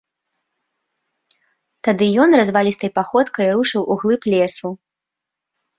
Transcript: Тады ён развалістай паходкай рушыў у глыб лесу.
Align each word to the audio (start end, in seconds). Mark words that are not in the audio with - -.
Тады 1.89 2.05
ён 2.25 2.29
развалістай 2.41 2.91
паходкай 2.97 3.47
рушыў 3.59 3.81
у 3.91 4.03
глыб 4.03 4.21
лесу. 4.35 4.69